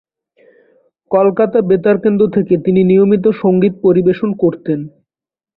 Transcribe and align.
কলকাতা 1.11 1.59
বেতার 1.69 1.97
কেন্দ্র 2.03 2.23
থেকে 2.27 2.53
তিনি 2.65 2.81
নিয়মিত 2.83 3.25
সঙ্গীত 3.41 3.73
পরিবেশন 3.85 4.29
করতেন। 4.33 4.79